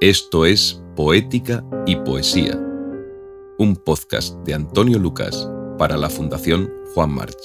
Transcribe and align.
Esto 0.00 0.46
es 0.46 0.82
Poética 0.96 1.62
y 1.84 1.94
Poesía, 1.94 2.56
un 3.58 3.76
podcast 3.76 4.34
de 4.46 4.54
Antonio 4.54 4.98
Lucas 4.98 5.46
para 5.76 5.98
la 5.98 6.08
Fundación 6.08 6.72
Juan 6.94 7.14
March. 7.14 7.36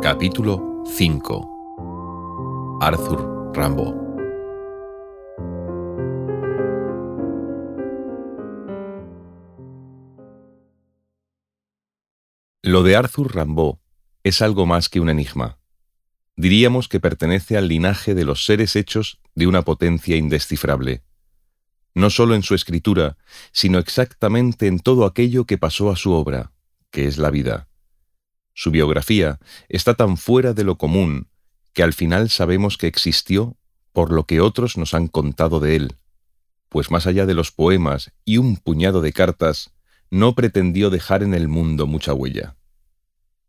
Capítulo 0.00 0.84
5. 0.86 2.78
Arthur 2.80 3.50
Rimbaud. 3.54 3.96
Lo 12.62 12.84
de 12.84 12.94
Arthur 12.94 13.34
Rimbaud 13.34 13.78
es 14.22 14.40
algo 14.42 14.64
más 14.64 14.88
que 14.88 15.00
un 15.00 15.08
enigma 15.08 15.58
diríamos 16.36 16.88
que 16.88 17.00
pertenece 17.00 17.56
al 17.56 17.68
linaje 17.68 18.14
de 18.14 18.24
los 18.24 18.44
seres 18.44 18.76
hechos 18.76 19.18
de 19.34 19.46
una 19.46 19.62
potencia 19.62 20.16
indescifrable, 20.16 21.02
no 21.94 22.10
solo 22.10 22.34
en 22.34 22.42
su 22.42 22.54
escritura, 22.54 23.16
sino 23.52 23.78
exactamente 23.78 24.66
en 24.66 24.78
todo 24.78 25.06
aquello 25.06 25.46
que 25.46 25.58
pasó 25.58 25.90
a 25.90 25.96
su 25.96 26.12
obra, 26.12 26.52
que 26.90 27.06
es 27.06 27.16
la 27.16 27.30
vida. 27.30 27.68
Su 28.52 28.70
biografía 28.70 29.38
está 29.68 29.94
tan 29.94 30.16
fuera 30.16 30.52
de 30.52 30.64
lo 30.64 30.76
común 30.76 31.28
que 31.72 31.82
al 31.82 31.92
final 31.92 32.30
sabemos 32.30 32.78
que 32.78 32.86
existió 32.86 33.56
por 33.92 34.12
lo 34.12 34.24
que 34.24 34.40
otros 34.40 34.76
nos 34.76 34.94
han 34.94 35.08
contado 35.08 35.58
de 35.58 35.76
él, 35.76 35.96
pues 36.68 36.90
más 36.90 37.06
allá 37.06 37.24
de 37.24 37.34
los 37.34 37.50
poemas 37.50 38.12
y 38.24 38.36
un 38.36 38.56
puñado 38.56 39.00
de 39.00 39.12
cartas, 39.12 39.72
no 40.10 40.34
pretendió 40.34 40.90
dejar 40.90 41.22
en 41.22 41.34
el 41.34 41.48
mundo 41.48 41.86
mucha 41.86 42.12
huella. 42.12 42.56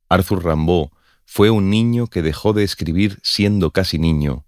Arthur 0.09 0.45
Rimbaud 0.45 0.89
fue 1.30 1.49
un 1.49 1.70
niño 1.70 2.08
que 2.08 2.22
dejó 2.22 2.54
de 2.54 2.63
escribir 2.63 3.20
siendo 3.22 3.72
casi 3.72 3.99
niño, 3.99 4.45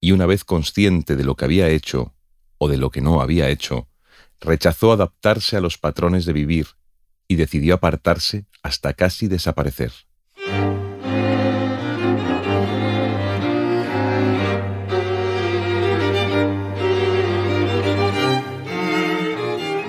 y 0.00 0.12
una 0.12 0.24
vez 0.24 0.44
consciente 0.44 1.16
de 1.16 1.24
lo 1.24 1.34
que 1.34 1.44
había 1.44 1.68
hecho, 1.68 2.14
o 2.58 2.68
de 2.68 2.78
lo 2.78 2.90
que 2.90 3.00
no 3.00 3.20
había 3.20 3.48
hecho, 3.48 3.88
rechazó 4.40 4.92
adaptarse 4.92 5.56
a 5.56 5.60
los 5.60 5.78
patrones 5.78 6.24
de 6.24 6.32
vivir 6.32 6.68
y 7.26 7.34
decidió 7.34 7.74
apartarse 7.74 8.46
hasta 8.62 8.94
casi 8.94 9.26
desaparecer. 9.26 9.92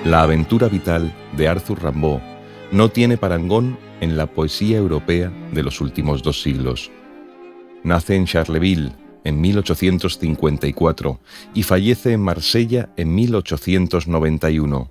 La 0.04 0.22
aventura 0.22 0.68
vital 0.68 1.14
de 1.36 1.48
Arthur 1.48 1.82
Rimbaud 1.82 2.20
no 2.72 2.90
tiene 2.90 3.16
parangón 3.16 3.78
en 4.00 4.16
la 4.16 4.26
poesía 4.26 4.78
europea 4.78 5.32
de 5.52 5.62
los 5.62 5.80
últimos 5.80 6.22
dos 6.22 6.42
siglos. 6.42 6.90
Nace 7.82 8.16
en 8.16 8.26
Charleville 8.26 8.92
en 9.24 9.40
1854 9.40 11.20
y 11.54 11.62
fallece 11.62 12.12
en 12.12 12.20
Marsella 12.20 12.90
en 12.96 13.14
1891. 13.14 14.90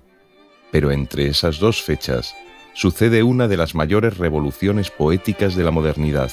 Pero 0.70 0.90
entre 0.90 1.28
esas 1.28 1.58
dos 1.58 1.82
fechas 1.82 2.34
sucede 2.74 3.22
una 3.22 3.48
de 3.48 3.56
las 3.56 3.74
mayores 3.74 4.18
revoluciones 4.18 4.90
poéticas 4.90 5.54
de 5.54 5.64
la 5.64 5.70
modernidad 5.70 6.32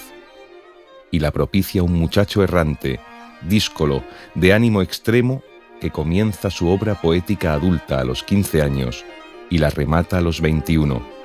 y 1.11 1.19
la 1.19 1.31
propicia 1.31 1.83
un 1.83 1.93
muchacho 1.93 2.43
errante, 2.43 2.99
díscolo, 3.47 4.03
de 4.33 4.53
ánimo 4.53 4.81
extremo, 4.81 5.43
que 5.79 5.91
comienza 5.91 6.49
su 6.49 6.69
obra 6.69 7.01
poética 7.01 7.53
adulta 7.53 7.99
a 7.99 8.05
los 8.05 8.23
15 8.23 8.61
años 8.61 9.03
y 9.49 9.57
la 9.57 9.69
remata 9.69 10.19
a 10.19 10.21
los 10.21 10.41
21 10.41 11.20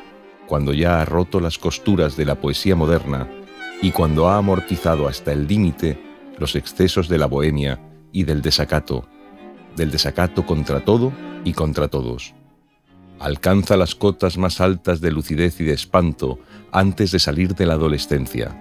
cuando 0.46 0.72
ya 0.72 1.00
ha 1.00 1.04
roto 1.04 1.40
las 1.40 1.58
costuras 1.58 2.16
de 2.16 2.24
la 2.24 2.36
poesía 2.36 2.76
moderna 2.76 3.28
y 3.82 3.90
cuando 3.90 4.28
ha 4.28 4.38
amortizado 4.38 5.08
hasta 5.08 5.32
el 5.32 5.46
límite 5.46 6.00
los 6.38 6.54
excesos 6.54 7.08
de 7.08 7.18
la 7.18 7.26
bohemia 7.26 7.80
y 8.12 8.24
del 8.24 8.42
desacato, 8.42 9.06
del 9.74 9.90
desacato 9.90 10.46
contra 10.46 10.84
todo 10.84 11.12
y 11.44 11.52
contra 11.52 11.88
todos. 11.88 12.34
Alcanza 13.18 13.76
las 13.76 13.94
cotas 13.94 14.36
más 14.38 14.60
altas 14.60 15.00
de 15.00 15.10
lucidez 15.10 15.60
y 15.60 15.64
de 15.64 15.72
espanto 15.72 16.38
antes 16.70 17.10
de 17.10 17.18
salir 17.18 17.54
de 17.54 17.66
la 17.66 17.74
adolescencia. 17.74 18.56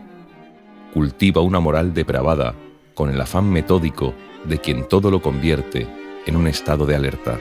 Cultiva 0.93 1.41
una 1.41 1.59
moral 1.59 1.93
depravada 1.93 2.55
con 2.93 3.09
el 3.09 3.19
afán 3.19 3.49
metódico 3.49 4.13
de 4.45 4.59
quien 4.59 4.87
todo 4.87 5.11
lo 5.11 5.21
convierte 5.21 5.87
en 6.25 6.37
un 6.37 6.47
estado 6.47 6.85
de 6.85 6.95
alerta. 6.95 7.37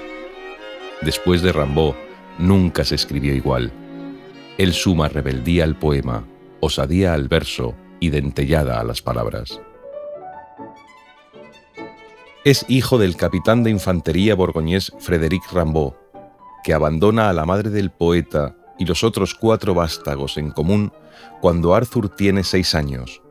Después 1.02 1.42
de 1.42 1.52
Rambaud, 1.52 1.94
nunca 2.38 2.84
se 2.84 2.96
escribió 2.96 3.34
igual 3.34 3.72
él 4.58 4.72
suma 4.72 5.08
rebeldía 5.08 5.64
al 5.64 5.78
poema, 5.78 6.24
osadía 6.60 7.14
al 7.14 7.28
verso 7.28 7.74
y 8.00 8.10
dentellada 8.10 8.80
a 8.80 8.84
las 8.84 9.02
palabras. 9.02 9.60
Es 12.44 12.64
hijo 12.68 12.98
del 12.98 13.16
capitán 13.16 13.64
de 13.64 13.70
infantería 13.70 14.34
borgoñés 14.34 14.92
Frédéric 14.98 15.50
Rimbaud, 15.52 15.94
que 16.62 16.74
abandona 16.74 17.30
a 17.30 17.32
la 17.32 17.46
madre 17.46 17.70
del 17.70 17.90
poeta 17.90 18.56
y 18.78 18.84
los 18.84 19.02
otros 19.02 19.34
cuatro 19.34 19.74
vástagos 19.74 20.36
en 20.36 20.50
común 20.50 20.92
cuando 21.40 21.74
Arthur 21.74 22.08
tiene 22.08 22.44
seis 22.44 22.74
años, 22.74 23.22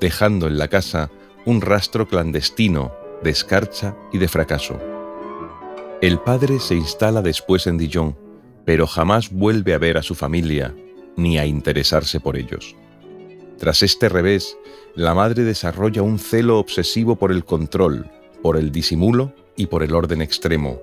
dejando 0.00 0.46
en 0.46 0.58
la 0.58 0.68
casa 0.68 1.10
un 1.44 1.60
rastro 1.60 2.08
clandestino 2.08 2.92
de 3.22 3.30
escarcha 3.30 3.96
y 4.12 4.18
de 4.18 4.28
fracaso. 4.28 4.78
El 6.02 6.18
padre 6.18 6.60
se 6.60 6.74
instala 6.74 7.22
después 7.22 7.66
en 7.66 7.78
Dijon, 7.78 8.16
pero 8.66 8.86
jamás 8.86 9.30
vuelve 9.30 9.72
a 9.72 9.78
ver 9.78 9.96
a 9.96 10.02
su 10.02 10.14
familia 10.14 10.74
ni 11.16 11.38
a 11.38 11.46
interesarse 11.46 12.20
por 12.20 12.36
ellos. 12.36 12.76
Tras 13.58 13.82
este 13.82 14.10
revés, 14.10 14.58
la 14.94 15.14
madre 15.14 15.44
desarrolla 15.44 16.02
un 16.02 16.18
celo 16.18 16.58
obsesivo 16.58 17.16
por 17.16 17.32
el 17.32 17.44
control, 17.44 18.10
por 18.42 18.58
el 18.58 18.70
disimulo 18.70 19.32
y 19.56 19.66
por 19.66 19.82
el 19.82 19.94
orden 19.94 20.20
extremo. 20.20 20.80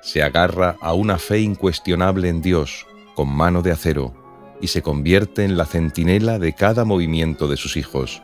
Se 0.00 0.22
agarra 0.22 0.76
a 0.80 0.94
una 0.94 1.18
fe 1.18 1.40
incuestionable 1.40 2.28
en 2.28 2.40
Dios, 2.40 2.86
con 3.14 3.28
mano 3.28 3.62
de 3.62 3.72
acero, 3.72 4.14
y 4.60 4.68
se 4.68 4.82
convierte 4.82 5.44
en 5.44 5.56
la 5.56 5.66
centinela 5.66 6.38
de 6.38 6.54
cada 6.54 6.84
movimiento 6.84 7.46
de 7.46 7.58
sus 7.58 7.76
hijos. 7.76 8.22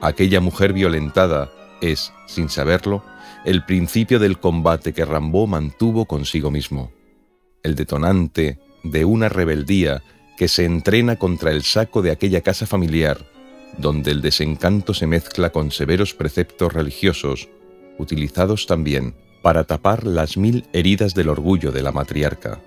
Aquella 0.00 0.40
mujer 0.40 0.72
violentada 0.72 1.50
es, 1.82 2.12
sin 2.26 2.48
saberlo, 2.48 3.02
el 3.44 3.64
principio 3.64 4.18
del 4.18 4.38
combate 4.38 4.92
que 4.92 5.04
Rambaud 5.04 5.48
mantuvo 5.48 6.06
consigo 6.06 6.50
mismo 6.50 6.92
el 7.64 7.74
detonante 7.74 8.58
de 8.84 9.04
una 9.04 9.28
rebeldía 9.28 10.02
que 10.36 10.46
se 10.46 10.64
entrena 10.64 11.16
contra 11.16 11.50
el 11.50 11.62
saco 11.62 12.02
de 12.02 12.12
aquella 12.12 12.42
casa 12.42 12.66
familiar, 12.66 13.26
donde 13.78 14.12
el 14.12 14.20
desencanto 14.20 14.94
se 14.94 15.06
mezcla 15.06 15.50
con 15.50 15.72
severos 15.72 16.14
preceptos 16.14 16.72
religiosos, 16.72 17.48
utilizados 17.98 18.66
también 18.66 19.14
para 19.42 19.64
tapar 19.64 20.06
las 20.06 20.36
mil 20.36 20.64
heridas 20.72 21.14
del 21.14 21.28
orgullo 21.28 21.72
de 21.72 21.82
la 21.82 21.92
matriarca. 21.92 22.60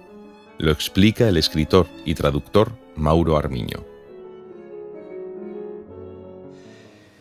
Lo 0.57 0.71
explica 0.71 1.29
el 1.29 1.37
escritor 1.37 1.87
y 2.05 2.15
traductor 2.15 2.71
Mauro 2.95 3.37
Armiño. 3.37 3.85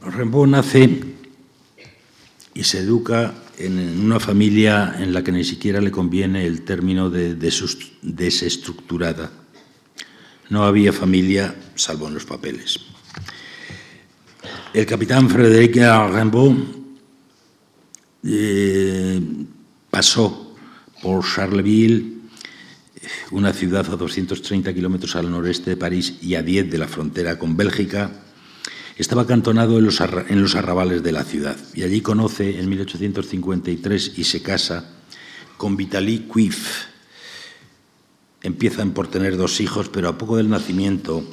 Rimbaud 0.02 0.46
nace 0.48 1.00
y 2.56 2.64
se 2.64 2.78
educa 2.78 3.34
en 3.58 4.00
una 4.00 4.18
familia 4.18 4.96
en 4.98 5.12
la 5.12 5.22
que 5.22 5.30
ni 5.30 5.44
siquiera 5.44 5.78
le 5.78 5.90
conviene 5.90 6.46
el 6.46 6.62
término 6.62 7.10
de 7.10 7.34
desestructurada. 7.34 9.30
No 10.48 10.64
había 10.64 10.90
familia 10.90 11.54
salvo 11.74 12.08
en 12.08 12.14
los 12.14 12.24
papeles. 12.24 12.80
El 14.72 14.86
capitán 14.86 15.28
Frédéric 15.28 15.76
Rimbaud 15.76 16.56
eh, 18.24 19.20
pasó 19.90 20.56
por 21.02 21.22
Charleville, 21.26 22.14
una 23.32 23.52
ciudad 23.52 23.86
a 23.92 23.96
230 23.96 24.72
kilómetros 24.72 25.14
al 25.14 25.30
noreste 25.30 25.70
de 25.70 25.76
París 25.76 26.14
y 26.22 26.36
a 26.36 26.42
10 26.42 26.70
de 26.70 26.78
la 26.78 26.88
frontera 26.88 27.38
con 27.38 27.54
Bélgica, 27.54 28.25
estaba 28.96 29.22
acantonado 29.22 29.78
en 29.78 29.84
los, 29.84 30.54
arrabales 30.54 31.02
de 31.02 31.12
la 31.12 31.24
ciudad 31.24 31.56
y 31.74 31.82
allí 31.82 32.00
conoce 32.00 32.58
en 32.58 32.68
1853 32.68 34.12
y 34.16 34.24
se 34.24 34.42
casa 34.42 34.90
con 35.56 35.76
Vitaly 35.76 36.20
Cuif. 36.20 36.86
Empiezan 38.42 38.92
por 38.92 39.08
tener 39.08 39.36
dos 39.36 39.60
hijos, 39.60 39.88
pero 39.88 40.08
a 40.08 40.18
poco 40.18 40.36
del 40.36 40.48
nacimiento 40.48 41.24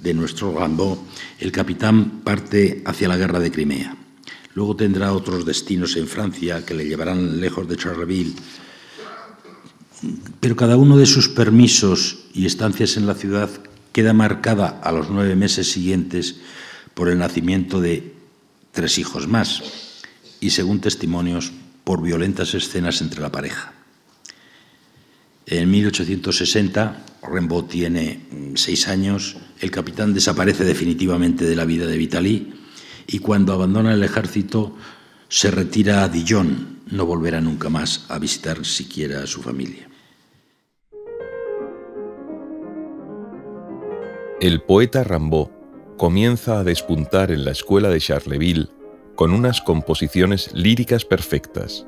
de 0.00 0.14
nuestro 0.14 0.56
Rimbaud, 0.56 0.98
el 1.40 1.50
capitán 1.50 2.20
parte 2.20 2.82
hacia 2.84 3.08
la 3.08 3.16
guerra 3.16 3.40
de 3.40 3.50
Crimea. 3.50 3.96
Luego 4.54 4.76
tendrá 4.76 5.12
otros 5.12 5.44
destinos 5.44 5.96
en 5.96 6.06
Francia 6.06 6.64
que 6.64 6.74
le 6.74 6.86
llevarán 6.86 7.40
lejos 7.40 7.68
de 7.68 7.76
Charleville. 7.76 8.34
Pero 10.40 10.56
cada 10.56 10.76
uno 10.76 10.96
de 10.96 11.06
sus 11.06 11.28
permisos 11.28 12.26
y 12.32 12.46
estancias 12.46 12.96
en 12.96 13.06
la 13.06 13.14
ciudad 13.14 13.50
queda 13.92 14.12
marcada 14.12 14.80
a 14.82 14.92
los 14.92 15.10
nueve 15.10 15.34
meses 15.34 15.70
siguientes 15.72 16.36
por 16.98 17.08
el 17.08 17.18
nacimiento 17.18 17.80
de 17.80 18.12
tres 18.72 18.98
hijos 18.98 19.28
más 19.28 19.62
y, 20.40 20.50
según 20.50 20.80
testimonios, 20.80 21.52
por 21.84 22.02
violentas 22.02 22.54
escenas 22.54 23.00
entre 23.00 23.20
la 23.20 23.30
pareja. 23.30 23.72
En 25.46 25.70
1860, 25.70 27.04
Rimbaud 27.22 27.66
tiene 27.66 28.26
mm, 28.32 28.56
seis 28.56 28.88
años, 28.88 29.36
el 29.60 29.70
capitán 29.70 30.12
desaparece 30.12 30.64
definitivamente 30.64 31.44
de 31.44 31.54
la 31.54 31.64
vida 31.64 31.86
de 31.86 31.96
Vitali 31.96 32.52
y 33.06 33.20
cuando 33.20 33.52
abandona 33.52 33.94
el 33.94 34.02
ejército 34.02 34.76
Se 35.28 35.52
retira 35.52 36.02
a 36.02 36.08
Dijon, 36.08 36.80
no 36.90 37.06
volverá 37.06 37.40
nunca 37.40 37.68
más 37.68 38.06
a 38.08 38.18
visitar 38.18 38.64
siquiera 38.66 39.22
a 39.22 39.26
su 39.28 39.40
familia. 39.40 39.88
El 44.40 44.62
poeta 44.62 45.04
Rimbaud 45.04 45.57
comienza 45.98 46.60
a 46.60 46.64
despuntar 46.64 47.30
en 47.32 47.44
la 47.44 47.50
escuela 47.50 47.90
de 47.90 48.00
Charleville 48.00 48.68
con 49.16 49.32
unas 49.32 49.60
composiciones 49.60 50.52
líricas 50.54 51.04
perfectas. 51.04 51.86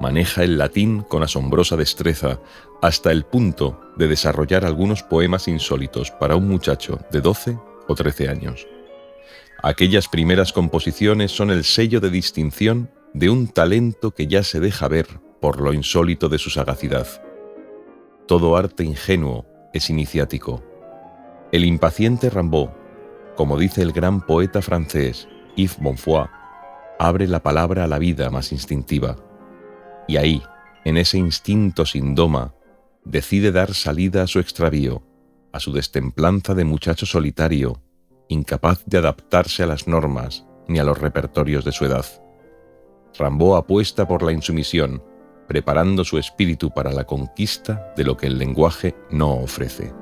Maneja 0.00 0.42
el 0.42 0.56
latín 0.56 1.02
con 1.02 1.22
asombrosa 1.22 1.76
destreza 1.76 2.40
hasta 2.80 3.12
el 3.12 3.24
punto 3.24 3.80
de 3.96 4.08
desarrollar 4.08 4.64
algunos 4.64 5.02
poemas 5.02 5.46
insólitos 5.46 6.10
para 6.10 6.36
un 6.36 6.48
muchacho 6.48 7.00
de 7.12 7.20
12 7.20 7.58
o 7.86 7.94
13 7.94 8.28
años. 8.28 8.66
Aquellas 9.62 10.08
primeras 10.08 10.52
composiciones 10.52 11.30
son 11.30 11.50
el 11.50 11.64
sello 11.64 12.00
de 12.00 12.10
distinción 12.10 12.90
de 13.12 13.28
un 13.28 13.48
talento 13.48 14.12
que 14.12 14.26
ya 14.26 14.42
se 14.42 14.58
deja 14.58 14.88
ver 14.88 15.06
por 15.40 15.60
lo 15.60 15.74
insólito 15.74 16.28
de 16.28 16.38
su 16.38 16.48
sagacidad. 16.48 17.06
Todo 18.26 18.56
arte 18.56 18.84
ingenuo 18.84 19.46
es 19.74 19.90
iniciático. 19.90 20.62
El 21.52 21.64
impaciente 21.64 22.30
Rimbaud, 22.30 22.68
como 23.38 23.56
dice 23.56 23.82
el 23.82 23.92
gran 23.92 24.20
poeta 24.20 24.60
francés 24.62 25.28
Yves 25.54 25.78
Bonfoy, 25.78 26.26
abre 26.98 27.28
la 27.28 27.40
palabra 27.40 27.84
a 27.84 27.86
la 27.86 28.00
vida 28.00 28.30
más 28.30 28.50
instintiva. 28.50 29.14
Y 30.08 30.16
ahí, 30.16 30.42
en 30.84 30.96
ese 30.96 31.18
instinto 31.18 31.86
sin 31.86 32.16
doma, 32.16 32.52
decide 33.04 33.52
dar 33.52 33.74
salida 33.74 34.24
a 34.24 34.26
su 34.26 34.40
extravío, 34.40 35.04
a 35.52 35.60
su 35.60 35.72
destemplanza 35.72 36.56
de 36.56 36.64
muchacho 36.64 37.06
solitario, 37.06 37.80
incapaz 38.26 38.82
de 38.86 38.98
adaptarse 38.98 39.62
a 39.62 39.66
las 39.66 39.86
normas 39.86 40.44
ni 40.66 40.80
a 40.80 40.84
los 40.84 40.98
repertorios 40.98 41.64
de 41.64 41.70
su 41.70 41.84
edad. 41.84 42.06
Rambo 43.16 43.54
apuesta 43.54 44.08
por 44.08 44.24
la 44.24 44.32
insumisión, 44.32 45.00
preparando 45.46 46.02
su 46.02 46.18
espíritu 46.18 46.72
para 46.72 46.90
la 46.90 47.04
conquista 47.04 47.92
de 47.96 48.02
lo 48.02 48.16
que 48.16 48.26
el 48.26 48.36
lenguaje 48.36 48.96
no 49.12 49.34
ofrece. 49.34 49.94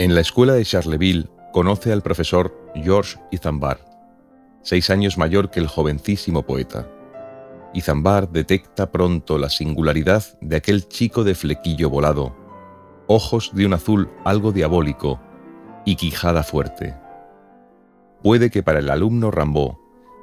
En 0.00 0.14
la 0.14 0.22
escuela 0.22 0.54
de 0.54 0.64
Charleville 0.64 1.28
conoce 1.52 1.92
al 1.92 2.00
profesor 2.00 2.56
Georges 2.74 3.20
Izambar, 3.30 3.84
seis 4.62 4.88
años 4.88 5.18
mayor 5.18 5.50
que 5.50 5.60
el 5.60 5.66
jovencísimo 5.66 6.42
poeta. 6.46 6.88
Izambar 7.74 8.30
detecta 8.30 8.90
pronto 8.92 9.36
la 9.36 9.50
singularidad 9.50 10.24
de 10.40 10.56
aquel 10.56 10.88
chico 10.88 11.22
de 11.22 11.34
flequillo 11.34 11.90
volado, 11.90 12.34
ojos 13.08 13.50
de 13.52 13.66
un 13.66 13.74
azul 13.74 14.10
algo 14.24 14.52
diabólico 14.52 15.20
y 15.84 15.96
quijada 15.96 16.44
fuerte. 16.44 16.96
Puede 18.22 18.48
que 18.50 18.62
para 18.62 18.78
el 18.78 18.88
alumno 18.88 19.30
Rambaud, 19.30 19.74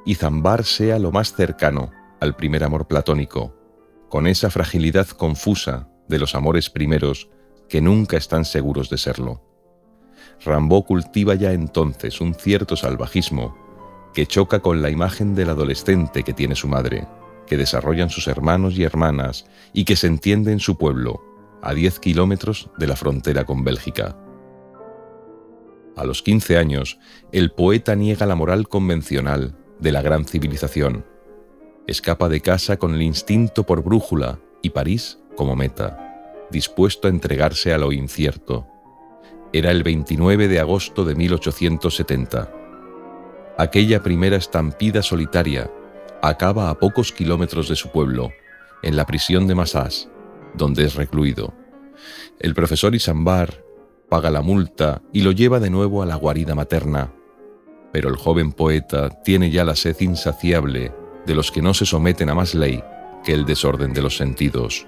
Izambar 0.07 0.63
sea 0.63 0.97
lo 0.97 1.11
más 1.11 1.33
cercano 1.33 1.91
al 2.19 2.35
primer 2.35 2.63
amor 2.63 2.87
platónico, 2.87 3.53
con 4.09 4.25
esa 4.25 4.49
fragilidad 4.49 5.05
confusa 5.09 5.87
de 6.07 6.17
los 6.17 6.33
amores 6.33 6.71
primeros 6.71 7.29
que 7.69 7.79
nunca 7.79 8.17
están 8.17 8.43
seguros 8.43 8.89
de 8.89 8.97
serlo. 8.97 9.46
Rambaud 10.43 10.83
cultiva 10.83 11.35
ya 11.35 11.51
entonces 11.51 12.21
un 12.21 12.33
cierto 12.33 12.75
salvajismo 12.75 13.55
que 14.13 14.25
choca 14.25 14.61
con 14.61 14.81
la 14.81 14.89
imagen 14.89 15.35
del 15.35 15.49
adolescente 15.49 16.23
que 16.23 16.33
tiene 16.33 16.55
su 16.55 16.67
madre, 16.67 17.07
que 17.45 17.57
desarrollan 17.57 18.09
sus 18.09 18.27
hermanos 18.27 18.77
y 18.77 18.83
hermanas 18.83 19.45
y 19.73 19.85
que 19.85 19.95
se 19.95 20.07
entiende 20.07 20.51
en 20.51 20.59
su 20.59 20.77
pueblo, 20.77 21.23
a 21.61 21.73
10 21.73 21.99
kilómetros 21.99 22.69
de 22.77 22.87
la 22.87 22.95
frontera 22.95 23.45
con 23.45 23.63
Bélgica. 23.63 24.17
A 25.95 26.03
los 26.03 26.21
15 26.21 26.57
años, 26.57 26.99
el 27.31 27.51
poeta 27.51 27.95
niega 27.95 28.25
la 28.25 28.35
moral 28.35 28.67
convencional 28.67 29.55
de 29.79 29.91
la 29.91 30.01
gran 30.01 30.25
civilización. 30.25 31.05
Escapa 31.87 32.29
de 32.29 32.41
casa 32.41 32.77
con 32.77 32.93
el 32.93 33.01
instinto 33.01 33.65
por 33.65 33.83
brújula 33.83 34.39
y 34.61 34.71
París 34.71 35.19
como 35.35 35.55
meta, 35.55 36.45
dispuesto 36.51 37.07
a 37.07 37.11
entregarse 37.11 37.73
a 37.73 37.77
lo 37.77 37.91
incierto 37.91 38.67
era 39.53 39.71
el 39.71 39.83
29 39.83 40.47
de 40.47 40.59
agosto 40.59 41.05
de 41.05 41.15
1870. 41.15 42.51
Aquella 43.57 44.03
primera 44.03 44.37
estampida 44.37 45.01
solitaria 45.01 45.71
acaba 46.21 46.69
a 46.69 46.77
pocos 46.77 47.11
kilómetros 47.11 47.69
de 47.69 47.75
su 47.75 47.89
pueblo, 47.89 48.31
en 48.83 48.95
la 48.95 49.05
prisión 49.05 49.47
de 49.47 49.55
Massas, 49.55 50.09
donde 50.53 50.85
es 50.85 50.95
recluido. 50.95 51.53
El 52.39 52.53
profesor 52.53 52.93
Isambar 52.93 53.63
paga 54.09 54.29
la 54.29 54.41
multa 54.41 55.01
y 55.11 55.21
lo 55.21 55.31
lleva 55.31 55.59
de 55.59 55.69
nuevo 55.69 56.01
a 56.01 56.05
la 56.05 56.15
guarida 56.15 56.55
materna. 56.55 57.11
Pero 57.91 58.09
el 58.09 58.15
joven 58.15 58.51
poeta 58.51 59.09
tiene 59.23 59.49
ya 59.49 59.63
la 59.63 59.75
sed 59.75 59.95
insaciable 60.01 60.93
de 61.25 61.35
los 61.35 61.51
que 61.51 61.61
no 61.61 61.73
se 61.73 61.85
someten 61.85 62.29
a 62.29 62.35
más 62.35 62.53
ley 62.53 62.83
que 63.23 63.33
el 63.33 63.45
desorden 63.45 63.93
de 63.93 64.01
los 64.01 64.17
sentidos. 64.17 64.85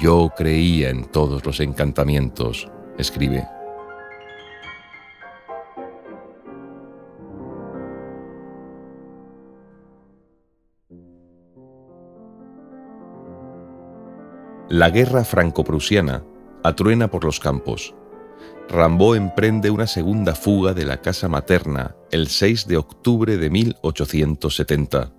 Yo 0.00 0.30
creía 0.36 0.90
en 0.90 1.04
todos 1.04 1.44
los 1.44 1.60
encantamientos, 1.60 2.70
escribe. 2.98 3.46
La 14.68 14.88
guerra 14.88 15.22
franco-prusiana 15.22 16.24
atruena 16.64 17.08
por 17.08 17.24
los 17.24 17.40
campos. 17.40 17.94
Rambaud 18.70 19.16
emprende 19.16 19.70
una 19.70 19.86
segunda 19.86 20.34
fuga 20.34 20.72
de 20.72 20.86
la 20.86 21.02
casa 21.02 21.28
materna 21.28 21.94
el 22.10 22.28
6 22.28 22.66
de 22.68 22.78
octubre 22.78 23.36
de 23.36 23.50
1870. 23.50 25.12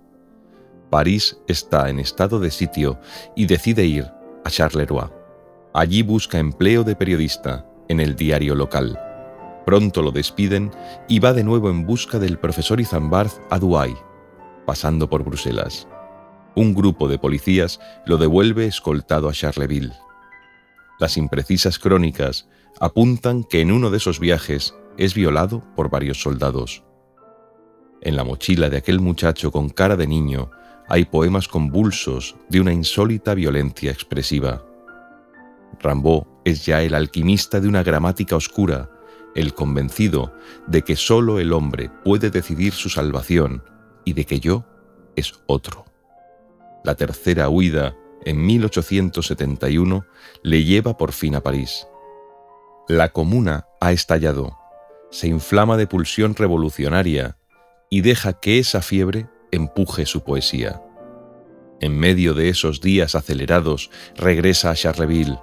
París 0.90 1.38
está 1.46 1.88
en 1.88 2.00
estado 2.00 2.40
de 2.40 2.50
sitio 2.50 2.98
y 3.36 3.46
decide 3.46 3.84
ir 3.84 4.10
a 4.44 4.50
Charleroi. 4.50 5.23
Allí 5.76 6.02
busca 6.02 6.38
empleo 6.38 6.84
de 6.84 6.94
periodista 6.94 7.66
en 7.88 7.98
el 7.98 8.14
diario 8.14 8.54
local. 8.54 8.96
Pronto 9.66 10.02
lo 10.02 10.12
despiden 10.12 10.70
y 11.08 11.18
va 11.18 11.32
de 11.32 11.42
nuevo 11.42 11.68
en 11.68 11.84
busca 11.84 12.20
del 12.20 12.38
profesor 12.38 12.80
Izambard 12.80 13.32
a 13.50 13.58
Douai, 13.58 13.92
pasando 14.66 15.10
por 15.10 15.24
Bruselas. 15.24 15.88
Un 16.54 16.74
grupo 16.74 17.08
de 17.08 17.18
policías 17.18 17.80
lo 18.06 18.18
devuelve 18.18 18.66
escoltado 18.66 19.28
a 19.28 19.32
Charleville. 19.32 19.92
Las 21.00 21.16
imprecisas 21.16 21.80
crónicas 21.80 22.48
apuntan 22.78 23.42
que 23.42 23.60
en 23.60 23.72
uno 23.72 23.90
de 23.90 23.96
esos 23.96 24.20
viajes 24.20 24.76
es 24.96 25.12
violado 25.14 25.64
por 25.74 25.90
varios 25.90 26.22
soldados. 26.22 26.84
En 28.00 28.14
la 28.14 28.22
mochila 28.22 28.70
de 28.70 28.76
aquel 28.76 29.00
muchacho 29.00 29.50
con 29.50 29.70
cara 29.70 29.96
de 29.96 30.06
niño 30.06 30.52
hay 30.88 31.04
poemas 31.04 31.48
convulsos 31.48 32.36
de 32.48 32.60
una 32.60 32.72
insólita 32.72 33.34
violencia 33.34 33.90
expresiva. 33.90 34.62
Rambaud 35.80 36.24
es 36.44 36.66
ya 36.66 36.82
el 36.82 36.94
alquimista 36.94 37.60
de 37.60 37.68
una 37.68 37.82
gramática 37.82 38.36
oscura, 38.36 38.90
el 39.34 39.54
convencido 39.54 40.34
de 40.66 40.82
que 40.82 40.96
sólo 40.96 41.38
el 41.38 41.52
hombre 41.52 41.90
puede 42.04 42.30
decidir 42.30 42.72
su 42.72 42.88
salvación 42.88 43.64
y 44.04 44.12
de 44.12 44.24
que 44.24 44.40
yo 44.40 44.64
es 45.16 45.32
otro. 45.46 45.84
La 46.84 46.94
tercera 46.94 47.48
huida, 47.48 47.96
en 48.24 48.44
1871, 48.44 50.04
le 50.42 50.64
lleva 50.64 50.96
por 50.96 51.12
fin 51.12 51.34
a 51.34 51.42
París. 51.42 51.86
La 52.88 53.10
comuna 53.10 53.66
ha 53.80 53.92
estallado, 53.92 54.56
se 55.10 55.28
inflama 55.28 55.76
de 55.76 55.86
pulsión 55.86 56.34
revolucionaria 56.34 57.38
y 57.88 58.02
deja 58.02 58.34
que 58.34 58.58
esa 58.58 58.82
fiebre 58.82 59.28
empuje 59.50 60.04
su 60.06 60.22
poesía. 60.22 60.82
En 61.80 61.98
medio 61.98 62.34
de 62.34 62.48
esos 62.48 62.80
días 62.80 63.14
acelerados, 63.14 63.90
regresa 64.16 64.70
a 64.70 64.74
Charleville, 64.74 65.38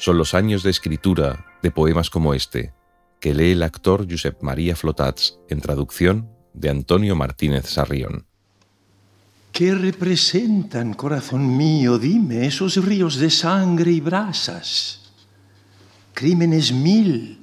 son 0.00 0.16
los 0.16 0.32
años 0.32 0.62
de 0.62 0.70
escritura 0.70 1.44
de 1.62 1.70
poemas 1.70 2.08
como 2.08 2.32
este, 2.32 2.72
que 3.20 3.34
lee 3.34 3.52
el 3.52 3.62
actor 3.62 4.06
Josep 4.10 4.42
María 4.42 4.74
Flotats 4.74 5.38
en 5.50 5.60
traducción 5.60 6.30
de 6.54 6.70
Antonio 6.70 7.14
Martínez 7.14 7.66
Sarrión. 7.66 8.24
¿Qué 9.52 9.74
representan, 9.74 10.94
corazón 10.94 11.54
mío? 11.54 11.98
Dime, 11.98 12.46
esos 12.46 12.82
ríos 12.82 13.16
de 13.16 13.28
sangre 13.28 13.92
y 13.92 14.00
brasas, 14.00 15.12
crímenes 16.14 16.72
mil 16.72 17.38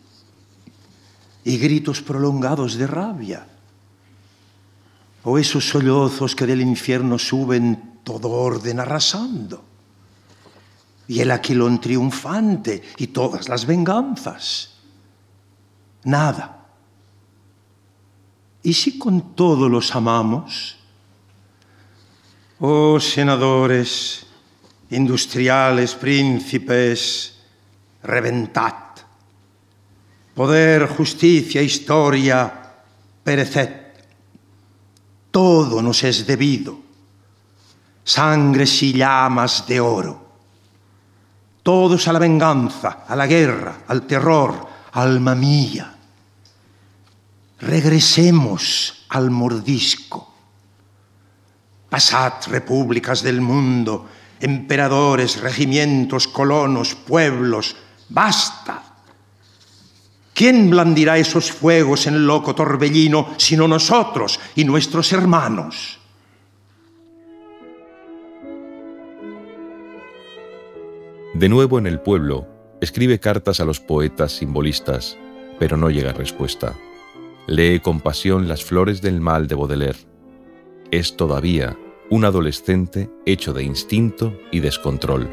y 1.44 1.58
gritos 1.60 2.02
prolongados 2.02 2.74
de 2.76 2.88
rabia, 2.88 3.48
o 5.24 5.38
esos 5.38 5.70
sollozos 5.70 6.36
que 6.36 6.48
del 6.48 6.62
infierno 6.62 7.20
suben 7.20 8.00
todo 8.04 8.32
orden 8.32 8.80
arrasando 8.80 9.77
y 11.08 11.22
el 11.22 11.32
aquilón 11.32 11.80
triunfante 11.80 12.84
y 12.98 13.08
todas 13.08 13.48
las 13.48 13.66
venganzas. 13.66 14.72
Nada. 16.04 16.66
¿Y 18.64 18.74
si 18.74 18.98
con 18.98 19.34
todo 19.36 19.70
los 19.70 19.96
amamos? 19.96 20.78
Oh 22.60 23.00
senadores, 23.00 24.26
industriales, 24.90 25.96
príncipes, 25.96 27.38
reventad. 28.04 28.74
Poder, 30.34 30.88
justicia, 30.88 31.62
historia, 31.62 32.74
pereced. 33.24 33.88
Todo 35.32 35.82
nos 35.82 36.04
es 36.04 36.28
debido. 36.28 36.80
Sangres 38.04 38.84
y 38.84 38.94
llamas 38.94 39.66
de 39.68 39.80
oro. 39.80 40.27
Todos 41.68 42.08
a 42.08 42.14
la 42.14 42.20
venganza, 42.20 43.04
a 43.06 43.14
la 43.14 43.28
guerra, 43.28 43.80
al 43.90 44.08
terror, 44.08 44.56
alma 44.94 45.36
mía. 45.36 45.94
Regresemos 47.60 49.04
al 49.10 49.30
mordisco. 49.30 50.34
Pasad, 51.90 52.36
repúblicas 52.48 53.22
del 53.22 53.42
mundo, 53.42 54.08
emperadores, 54.40 55.42
regimientos, 55.42 56.30
colonos, 56.30 56.96
pueblos, 56.96 57.76
basta. 58.08 58.84
¿Quién 60.34 60.70
blandirá 60.70 61.18
esos 61.18 61.52
fuegos 61.52 62.08
en 62.08 62.26
loco 62.26 62.56
torbellino 62.56 63.36
sino 63.36 63.68
nosotros 63.68 64.40
y 64.56 64.64
nuestros 64.64 65.12
hermanos? 65.12 66.00
De 71.38 71.50
nuevo 71.50 71.78
en 71.78 71.86
el 71.86 72.00
pueblo, 72.00 72.48
escribe 72.82 73.20
cartas 73.20 73.60
a 73.60 73.66
los 73.66 73.80
poetas 73.80 74.32
simbolistas, 74.32 75.20
pero 75.60 75.78
no 75.78 75.92
llega 75.92 76.12
respuesta. 76.12 76.74
Lee 77.46 77.80
con 77.80 78.02
pasión 78.02 78.48
las 78.48 78.66
flores 78.66 79.04
del 79.04 79.22
mal 79.22 79.46
de 79.46 79.54
Baudelaire. 79.54 80.00
Es 80.90 81.16
todavía 81.16 81.78
un 82.10 82.26
adolescente 82.26 83.12
hecho 83.28 83.54
de 83.54 83.64
instinto 83.64 84.36
y 84.52 84.62
descontrol. 84.62 85.30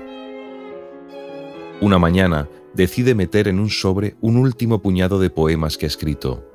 Una 1.80 1.98
mañana 1.98 2.50
decide 2.74 3.14
meter 3.14 3.48
en 3.48 3.58
un 3.58 3.70
sobre 3.70 4.16
un 4.20 4.36
último 4.36 4.82
puñado 4.82 5.18
de 5.18 5.30
poemas 5.30 5.78
que 5.78 5.86
ha 5.86 5.88
escrito 5.88 6.46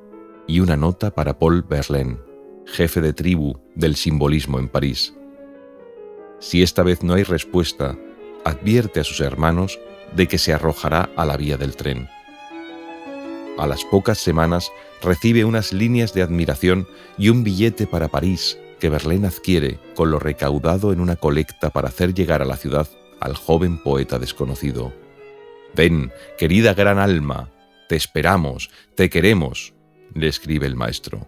y 0.46 0.60
una 0.60 0.77
nota 0.77 1.10
para 1.15 1.39
Paul 1.39 1.63
Verlaine, 1.63 2.20
jefe 2.68 3.01
de 3.01 3.13
tribu 3.13 3.60
del 3.74 3.96
simbolismo 3.96 4.60
en 4.60 4.68
París. 4.68 5.15
Si 6.38 6.62
esta 6.62 6.84
vez 6.84 7.01
no 7.01 7.15
hay 7.15 7.24
respuesta, 7.24 7.98
advierte 8.46 9.00
a 9.00 9.03
sus 9.03 9.22
hermanos 9.22 9.79
de 10.15 10.27
que 10.27 10.38
se 10.38 10.53
arrojará 10.53 11.10
a 11.15 11.25
la 11.25 11.38
vía 11.38 11.58
del 11.58 11.75
tren. 11.75 12.10
A 13.58 13.67
las 13.67 13.84
pocas 13.84 14.17
semanas 14.17 14.72
recibe 15.01 15.46
unas 15.46 15.74
líneas 15.74 16.13
de 16.13 16.22
admiración 16.22 16.88
y 17.17 17.29
un 17.29 17.43
billete 17.43 17.88
para 17.88 18.08
París 18.08 18.58
que 18.79 18.89
Verlaine 18.89 19.27
adquiere 19.27 19.79
con 19.96 20.12
lo 20.12 20.19
recaudado 20.19 20.93
en 20.93 21.01
una 21.01 21.17
colecta 21.17 21.69
para 21.69 21.89
hacer 21.89 22.13
llegar 22.13 22.41
a 22.41 22.46
la 22.46 22.55
ciudad 22.55 22.88
al 23.19 23.36
joven 23.36 23.77
poeta 23.77 24.17
desconocido. 24.17 24.93
Ven, 25.75 26.12
querida 26.38 26.74
gran 26.74 26.98
alma, 26.98 27.50
te 27.89 27.96
esperamos, 27.96 28.69
te 28.96 29.10
queremos, 29.10 29.74
le 30.13 30.27
escribe 30.27 30.65
el 30.65 30.75
maestro. 30.75 31.27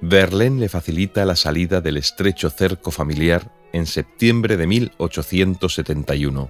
Verlaine 0.00 0.60
le 0.60 0.68
facilita 0.68 1.24
la 1.24 1.34
salida 1.34 1.80
del 1.80 1.96
estrecho 1.96 2.50
cerco 2.50 2.90
familiar 2.90 3.50
en 3.74 3.86
septiembre 3.86 4.56
de 4.56 4.68
1871. 4.68 6.48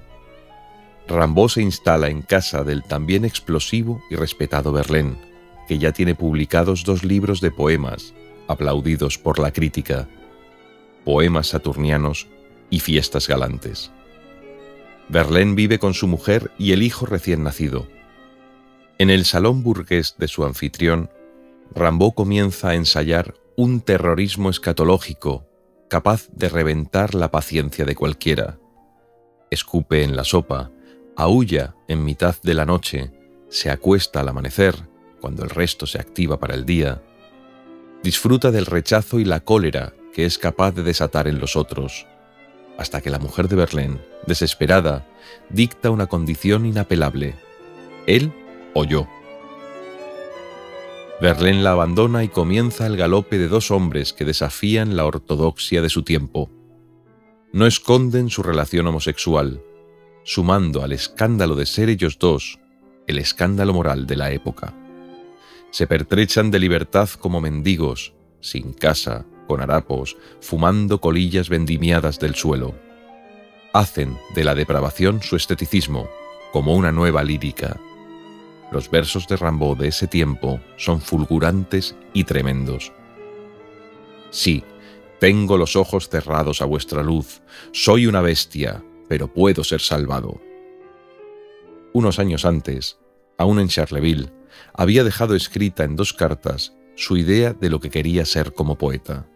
Rambaud 1.09 1.49
se 1.49 1.62
instala 1.62 2.11
en 2.11 2.21
casa 2.21 2.64
del 2.64 2.83
también 2.83 3.25
explosivo 3.25 4.02
y 4.11 4.14
respetado 4.16 4.73
Verlaine, 4.73 5.16
que 5.66 5.78
ya 5.78 5.93
tiene 5.93 6.14
publicados 6.14 6.85
dos 6.85 7.02
libros 7.02 7.40
de 7.40 7.50
poemas, 7.50 8.12
aplaudidos 8.47 9.16
por 9.16 9.38
la 9.38 9.52
crítica, 9.54 10.07
Poemas 11.07 11.47
Saturnianos 11.47 12.26
y 12.69 12.81
Fiestas 12.81 13.26
Galantes. 13.26 13.90
Verlaine 15.09 15.54
vive 15.54 15.78
con 15.78 15.95
su 15.95 16.07
mujer 16.07 16.50
y 16.59 16.73
el 16.73 16.83
hijo 16.83 17.07
recién 17.07 17.43
nacido. 17.43 17.88
En 18.99 19.09
el 19.09 19.25
salón 19.25 19.62
burgués 19.62 20.16
de 20.19 20.28
su 20.28 20.45
anfitrión, 20.45 21.09
Rambaud 21.75 22.12
comienza 22.12 22.69
a 22.69 22.75
ensayar 22.75 23.35
un 23.57 23.81
terrorismo 23.81 24.50
escatológico 24.50 25.47
capaz 25.95 26.29
de 26.33 26.49
reventar 26.49 27.15
la 27.15 27.31
paciencia 27.31 27.85
de 27.85 27.95
cualquiera. 27.95 28.59
Escupe 29.49 30.03
en 30.03 30.17
la 30.17 30.25
sopa, 30.25 30.73
aúlla 31.15 31.77
en 31.87 32.03
mitad 32.03 32.35
de 32.43 32.53
la 32.53 32.67
noche, 32.67 33.13
se 33.49 33.71
acuesta 33.71 34.19
al 34.19 34.29
amanecer, 34.29 34.75
cuando 35.21 35.45
el 35.45 35.51
resto 35.51 35.87
se 35.87 36.01
activa 36.01 36.41
para 36.41 36.57
el 36.57 36.67
día. 36.67 37.01
Disfruta 38.03 38.51
del 38.51 38.67
rechazo 38.67 39.21
y 39.21 39.25
la 39.25 39.39
cólera 39.39 39.95
que 40.13 40.25
es 40.25 40.37
capaz 40.37 40.73
de 40.73 40.83
desatar 40.83 41.29
en 41.29 41.39
los 41.39 41.55
otros 41.55 42.09
hasta 42.77 43.01
que 43.01 43.11
la 43.11 43.21
mujer 43.21 43.47
de 43.47 43.55
Verlaine, 43.55 44.01
desesperada, 44.27 45.07
dicta 45.49 45.91
una 45.91 46.09
condición 46.09 46.67
inapelable, 46.67 47.37
él 48.09 48.33
o 48.75 48.83
yo. 48.83 49.07
Verlaine 51.21 51.62
la 51.62 51.73
abandona 51.73 52.25
y 52.25 52.28
comienza 52.28 52.87
el 52.87 52.97
galope 52.97 53.38
de 53.38 53.49
dos 53.49 53.71
hombres 53.71 54.12
que 54.12 54.25
desafían 54.25 54.97
la 54.97 55.06
ortodoxia 55.06 55.80
de 55.80 55.88
su 55.88 56.02
tiempo. 56.02 56.50
No 57.52 57.66
esconden 57.66 58.30
su 58.30 58.42
relación 58.42 58.87
homosexual, 58.88 59.62
sumando 60.25 60.83
al 60.83 60.92
escándalo 60.92 61.54
de 61.54 61.66
ser 61.66 61.88
ellos 61.88 62.18
dos 62.18 62.59
el 63.06 63.18
escándalo 63.18 63.75
moral 63.75 64.06
de 64.06 64.16
la 64.16 64.33
época. 64.33 64.75
Se 65.71 65.87
pertrechan 65.87 66.50
de 66.50 66.59
libertad 66.59 67.09
como 67.11 67.40
mendigos, 67.40 68.14
sin 68.40 68.73
casa, 68.73 69.26
con 69.47 69.61
harapos, 69.61 70.16
fumando 70.40 71.00
colillas 71.00 71.49
vendimiadas 71.49 72.18
del 72.18 72.35
suelo. 72.35 72.75
Hacen 73.73 74.16
de 74.35 74.44
la 74.44 74.54
depravación 74.54 75.23
su 75.23 75.37
esteticismo, 75.37 76.09
como 76.52 76.75
una 76.75 76.92
nueva 76.92 77.23
lírica. 77.25 77.78
Los 78.75 78.90
versos 78.90 79.28
de 79.28 79.37
Rambaud 79.37 79.78
de 79.78 79.87
ese 79.87 80.09
tiempo 80.09 80.61
son 80.76 81.00
fulgurantes 81.00 81.95
y 82.12 82.25
tremendos. 82.25 82.93
Sí, 84.31 84.64
tengo 85.21 85.57
los 85.57 85.76
ojos 85.76 86.09
cerrados 86.09 86.61
a 86.61 86.64
vuestra 86.64 87.04
luz, 87.04 87.40
soy 87.71 88.09
una 88.09 88.21
bestia, 88.21 88.85
pero 89.09 89.33
puedo 89.33 89.62
ser 89.62 89.81
salvado. 89.81 90.40
Unos 91.93 92.19
años 92.19 92.45
antes, 92.45 92.99
aún 93.38 93.61
en 93.61 93.69
Charleville, 93.69 94.33
había 94.73 95.04
dejado 95.04 95.37
escrita 95.37 95.85
en 95.85 95.95
dos 95.95 96.12
cartas 96.12 96.75
su 96.97 97.16
idea 97.16 97.52
de 97.52 97.71
lo 97.71 97.78
que 97.78 97.90
quería 97.90 98.25
ser 98.25 98.54
como 98.54 98.76
poeta 98.76 99.28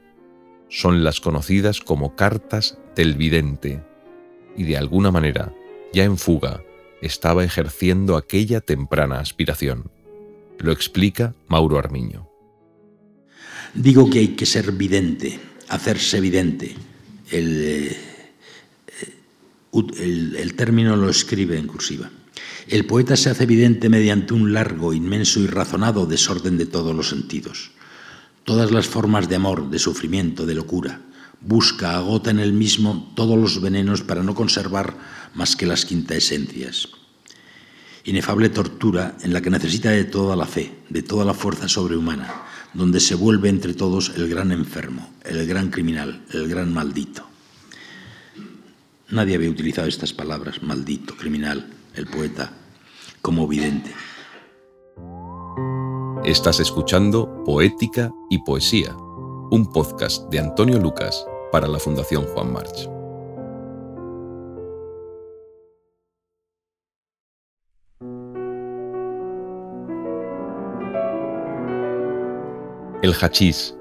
son 0.69 1.05
las 1.05 1.21
conocidas 1.21 1.81
como 1.81 2.15
cartas 2.17 2.79
del 2.95 3.15
vidente, 3.15 3.83
y 4.57 4.65
de 4.65 4.77
alguna 4.77 5.11
manera, 5.11 5.55
ya 5.93 6.05
en 6.05 6.19
fuga, 6.19 6.63
estaba 7.01 7.45
ejerciendo 7.45 8.17
aquella 8.17 8.61
temprana 8.61 9.21
aspiración. 9.21 9.91
Lo 10.59 10.73
explica 10.73 11.35
Mauro 11.47 11.79
Armiño. 11.79 12.29
Digo 13.75 14.11
que 14.11 14.21
hay 14.21 14.29
que 14.29 14.47
ser 14.47 14.73
vidente, 14.73 15.39
hacerse 15.69 16.21
vidente. 16.21 16.75
El, 17.31 17.63
eh, 17.65 17.97
el, 19.73 20.37
el 20.37 20.55
término 20.55 20.97
lo 20.97 21.09
escribe 21.09 21.59
en 21.59 21.67
cursiva. 21.67 22.11
El 22.67 22.87
poeta 22.87 23.17
se 23.17 23.31
hace 23.31 23.47
vidente 23.47 23.89
mediante 23.89 24.35
un 24.35 24.53
largo, 24.53 24.93
inmenso 24.93 25.41
y 25.41 25.47
razonado 25.47 26.07
desorden 26.07 26.59
de 26.59 26.67
todos 26.67 26.95
los 26.95 27.09
sentidos 27.09 27.73
todas 28.49 28.71
las 28.71 28.87
formas 28.87 29.29
de 29.29 29.37
amor, 29.37 29.69
de 29.69 29.79
sufrimiento, 29.79 30.47
de 30.47 30.55
locura. 30.55 31.03
Busca, 31.41 31.97
agota 31.97 32.31
en 32.31 32.41
él 32.41 32.53
mismo 32.53 33.13
todos 33.15 33.39
los 33.39 33.61
venenos 33.61 34.03
para 34.03 34.23
no 34.23 34.35
conservar 34.35 34.97
más 35.35 35.55
que 35.55 35.67
las 35.67 35.85
quintaesencias. 35.85 36.89
Inefable 38.05 38.49
tortura 38.49 39.17
en 39.23 39.33
la 39.33 39.41
que 39.41 39.51
necesita 39.51 39.91
de 39.91 40.05
toda 40.05 40.35
la 40.35 40.47
fe, 40.47 40.79
de 40.89 41.03
toda 41.03 41.25
la 41.25 41.35
fuerza 41.35 41.69
sobrehumana, 41.69 42.43
donde 42.75 43.01
se 43.01 43.15
vuelve 43.15 43.49
entre 43.49 43.75
todos 43.75 44.13
el 44.17 44.29
gran 44.29 44.51
enfermo, 44.51 45.11
el 45.25 45.47
gran 45.47 45.71
criminal, 45.71 46.23
el 46.33 46.49
gran 46.49 46.73
maldito. 46.73 47.25
Nadie 49.11 49.37
había 49.37 49.51
utilizado 49.51 49.89
estas 49.89 50.13
palabras, 50.13 50.63
maldito, 50.63 51.17
criminal, 51.17 51.67
el 51.95 52.07
poeta, 52.07 52.53
como 53.23 53.47
vidente. 53.49 53.93
Estás 56.25 56.61
escuchando 56.61 57.43
Poética 57.45 58.11
y 58.29 58.39
Poesía, 58.39 58.95
un 59.51 59.73
podcast 59.73 60.29
de 60.29 60.39
Antonio 60.39 60.79
Lucas 60.79 61.27
para 61.51 61.67
la 61.67 61.79
Fundación 61.79 62.25
Juan 62.27 62.53
March. 62.53 62.91
El 73.03 73.15
hachís, 73.15 73.75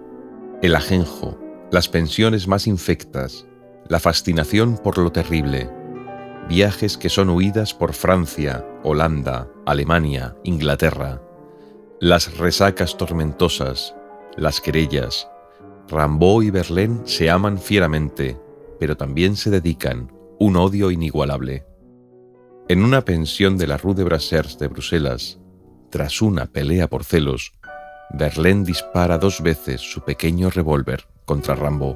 el 0.62 0.74
ajenjo, 0.74 1.38
las 1.70 1.90
pensiones 1.90 2.48
más 2.48 2.66
infectas, 2.66 3.46
la 3.90 4.00
fascinación 4.00 4.78
por 4.78 4.98
lo 4.98 5.12
terrible, 5.12 5.70
viajes 6.48 6.98
que 6.98 7.10
son 7.10 7.30
huidas 7.30 7.74
por 7.74 7.94
Francia, 7.94 8.66
Holanda, 8.84 9.50
Alemania, 9.66 10.38
Inglaterra, 10.44 11.22
las 12.00 12.38
resacas 12.38 12.96
tormentosas, 12.96 13.94
las 14.38 14.62
querellas. 14.62 15.28
Rambaud 15.90 16.44
y 16.44 16.52
Verlaine 16.52 17.02
se 17.06 17.30
aman 17.30 17.58
fieramente, 17.60 18.38
pero 18.80 18.98
también 18.98 19.36
se 19.36 19.50
dedican 19.50 20.12
un 20.40 20.58
odio 20.58 20.92
inigualable. 20.92 21.66
En 22.68 22.84
una 22.84 23.02
pensión 23.02 23.58
de 23.58 23.68
la 23.68 23.78
Rue 23.78 23.96
de 23.96 24.04
Brassers 24.04 24.60
de 24.60 24.68
Bruselas, 24.68 25.40
tras 25.90 26.22
una 26.22 26.48
pelea 26.48 26.90
por 26.90 27.06
celos, 27.06 27.54
Verlaine 28.12 28.66
dispara 28.66 29.18
dos 29.18 29.42
veces 29.42 29.80
su 29.82 30.02
pequeño 30.02 30.50
revólver 30.50 31.08
contra 31.26 31.56
Rambaud. 31.56 31.96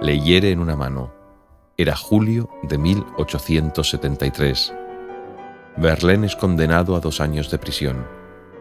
Le 0.00 0.20
hiere 0.20 0.50
en 0.50 0.60
una 0.60 0.76
mano. 0.76 1.12
Era 1.76 1.96
julio 1.96 2.48
de 2.62 2.78
1873. 2.78 4.72
Verlaine 5.76 6.26
es 6.26 6.36
condenado 6.36 6.96
a 6.96 7.00
dos 7.00 7.20
años 7.20 7.50
de 7.50 7.58
prisión. 7.58 8.06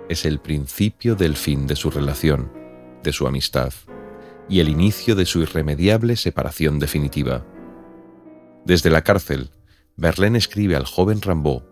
Es 0.10 0.26
el 0.26 0.40
principio 0.40 1.16
del 1.16 1.38
fin 1.38 1.68
de 1.68 1.78
su 1.78 1.90
relación, 1.90 2.52
de 3.04 3.14
su 3.14 3.28
amistad, 3.28 3.72
y 4.50 4.60
el 4.60 4.70
inicio 4.70 5.16
de 5.16 5.26
su 5.26 5.42
irremediable 5.42 6.16
separación 6.16 6.80
definitiva. 6.80 7.46
Desde 8.66 8.90
la 8.90 9.04
cárcel, 9.04 9.52
Verlaine 9.96 10.38
escribe 10.38 10.76
al 10.76 10.86
joven 10.86 11.22
Rambaud, 11.22 11.64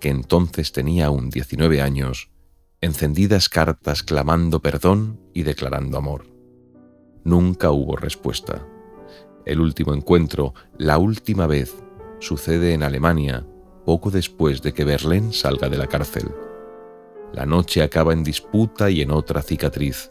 que 0.00 0.08
entonces 0.08 0.72
tenía 0.72 1.06
aún 1.06 1.30
19 1.30 1.80
años, 1.80 2.30
encendidas 2.80 3.48
cartas 3.48 4.02
clamando 4.02 4.60
perdón 4.60 5.20
y 5.34 5.42
declarando 5.42 5.98
amor. 5.98 6.26
Nunca 7.24 7.70
hubo 7.70 7.96
respuesta. 7.96 8.66
El 9.44 9.60
último 9.60 9.94
encuentro, 9.94 10.54
la 10.78 10.98
última 10.98 11.46
vez, 11.46 11.74
sucede 12.18 12.74
en 12.74 12.82
Alemania 12.82 13.46
poco 13.84 14.10
después 14.10 14.62
de 14.62 14.72
que 14.72 14.84
Verlaine 14.84 15.32
salga 15.32 15.68
de 15.68 15.78
la 15.78 15.86
cárcel. 15.86 16.30
La 17.32 17.46
noche 17.46 17.82
acaba 17.82 18.12
en 18.12 18.24
disputa 18.24 18.90
y 18.90 19.02
en 19.02 19.10
otra 19.10 19.42
cicatriz. 19.42 20.10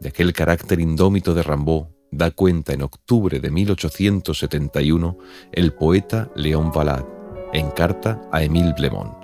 De 0.00 0.08
aquel 0.08 0.32
carácter 0.32 0.80
indómito 0.80 1.34
de 1.34 1.42
Rambaud 1.42 1.86
da 2.10 2.30
cuenta 2.30 2.72
en 2.72 2.82
octubre 2.82 3.40
de 3.40 3.50
1871 3.50 5.18
el 5.52 5.72
poeta 5.72 6.30
Léon 6.36 6.70
Valade 6.70 7.06
en 7.52 7.70
carta 7.70 8.20
a 8.32 8.42
Émile 8.42 8.74
Blemont. 8.76 9.14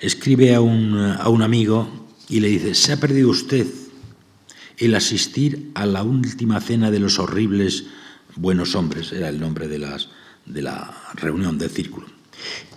Escribe 0.00 0.54
a 0.54 0.60
un, 0.60 0.96
a 0.96 1.28
un 1.28 1.42
amigo 1.42 1.88
y 2.28 2.40
le 2.40 2.48
dice, 2.48 2.74
se 2.74 2.92
ha 2.92 2.96
perdido 2.96 3.30
usted 3.30 3.66
el 4.78 4.94
asistir 4.94 5.70
a 5.74 5.86
la 5.86 6.02
última 6.02 6.60
cena 6.60 6.90
de 6.90 6.98
los 6.98 7.18
horribles 7.18 7.86
buenos 8.36 8.74
hombres, 8.74 9.12
era 9.12 9.28
el 9.28 9.40
nombre 9.40 9.68
de, 9.68 9.78
las, 9.78 10.08
de 10.46 10.62
la 10.62 10.94
reunión 11.14 11.58
del 11.58 11.70
círculo. 11.70 12.06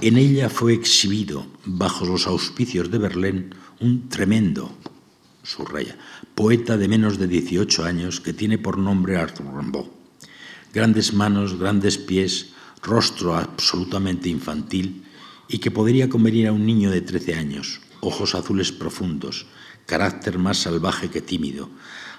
En 0.01 0.17
ella 0.17 0.49
fue 0.49 0.73
exhibido, 0.73 1.47
bajo 1.65 2.05
los 2.05 2.27
auspicios 2.27 2.91
de 2.91 2.97
Berlín, 2.97 3.55
un 3.79 4.09
tremendo, 4.09 4.71
subraya, 5.45 5.95
poeta 6.33 6.77
de 6.77 6.87
menos 6.87 7.17
de 7.17 7.27
18 7.27 7.85
años 7.85 8.19
que 8.19 8.33
tiene 8.33 8.57
por 8.57 8.77
nombre 8.77 9.17
Arthur 9.17 9.45
Rimbaud. 9.55 9.87
Grandes 10.73 11.13
manos, 11.13 11.57
grandes 11.57 11.97
pies, 11.97 12.51
rostro 12.81 13.35
absolutamente 13.35 14.29
infantil 14.29 15.05
y 15.47 15.59
que 15.59 15.71
podría 15.71 16.09
convenir 16.09 16.47
a 16.47 16.51
un 16.51 16.65
niño 16.65 16.91
de 16.91 17.01
13 17.01 17.35
años, 17.35 17.81
ojos 18.01 18.35
azules 18.35 18.71
profundos, 18.71 19.45
carácter 19.85 20.37
más 20.39 20.57
salvaje 20.57 21.09
que 21.09 21.21
tímido. 21.21 21.69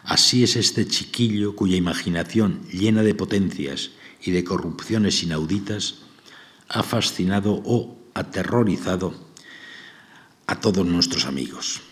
Así 0.04 0.44
es 0.44 0.56
este 0.56 0.86
chiquillo 0.86 1.56
cuya 1.56 1.76
imaginación, 1.76 2.62
llena 2.70 3.02
de 3.02 3.14
potencias 3.14 3.90
y 4.22 4.30
de 4.30 4.44
corrupciones 4.44 5.22
inauditas, 5.22 5.96
ha 6.68 6.82
fascinado 6.82 7.60
o 7.64 7.98
aterrorizado 8.14 9.14
a 10.46 10.60
todos 10.60 10.86
nuestros 10.86 11.26
amigos. 11.26 11.82